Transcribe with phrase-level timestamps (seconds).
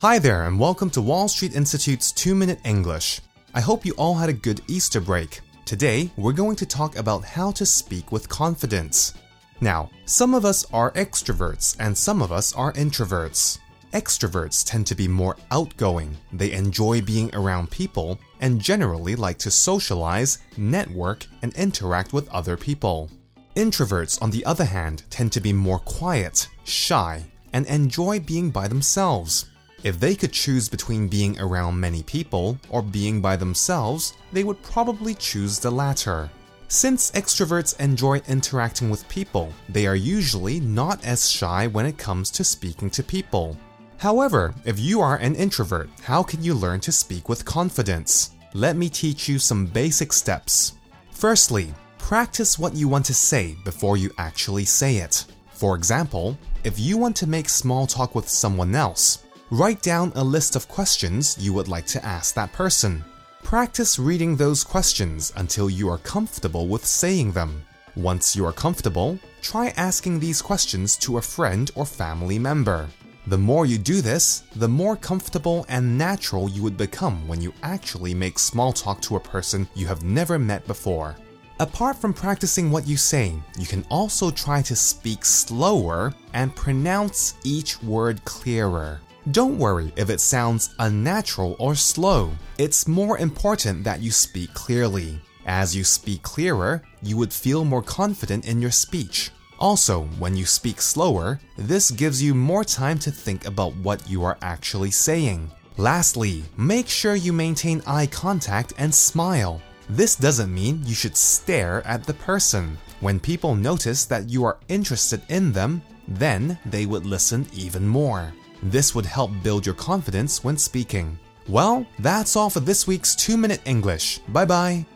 [0.00, 3.20] Hi there, and welcome to Wall Street Institute's 2 Minute English.
[3.52, 5.40] I hope you all had a good Easter break.
[5.64, 9.14] Today, we're going to talk about how to speak with confidence.
[9.60, 13.58] Now, some of us are extroverts and some of us are introverts.
[13.92, 19.50] Extroverts tend to be more outgoing, they enjoy being around people, and generally like to
[19.50, 23.10] socialize, network, and interact with other people.
[23.56, 28.68] Introverts, on the other hand, tend to be more quiet, shy, and enjoy being by
[28.68, 29.46] themselves.
[29.84, 34.60] If they could choose between being around many people or being by themselves, they would
[34.62, 36.30] probably choose the latter.
[36.66, 42.30] Since extroverts enjoy interacting with people, they are usually not as shy when it comes
[42.32, 43.56] to speaking to people.
[43.98, 48.32] However, if you are an introvert, how can you learn to speak with confidence?
[48.54, 50.74] Let me teach you some basic steps.
[51.10, 55.24] Firstly, practice what you want to say before you actually say it.
[55.52, 60.22] For example, if you want to make small talk with someone else, Write down a
[60.22, 63.02] list of questions you would like to ask that person.
[63.42, 67.64] Practice reading those questions until you are comfortable with saying them.
[67.96, 72.90] Once you are comfortable, try asking these questions to a friend or family member.
[73.26, 77.54] The more you do this, the more comfortable and natural you would become when you
[77.62, 81.16] actually make small talk to a person you have never met before.
[81.58, 87.36] Apart from practicing what you say, you can also try to speak slower and pronounce
[87.44, 89.00] each word clearer.
[89.32, 92.30] Don't worry if it sounds unnatural or slow.
[92.56, 95.20] It's more important that you speak clearly.
[95.44, 99.30] As you speak clearer, you would feel more confident in your speech.
[99.58, 104.24] Also, when you speak slower, this gives you more time to think about what you
[104.24, 105.50] are actually saying.
[105.76, 109.60] Lastly, make sure you maintain eye contact and smile.
[109.90, 112.78] This doesn't mean you should stare at the person.
[113.00, 118.32] When people notice that you are interested in them, then they would listen even more.
[118.62, 121.18] This would help build your confidence when speaking.
[121.48, 124.20] Well, that's all for this week's 2 Minute English.
[124.28, 124.86] Bye bye.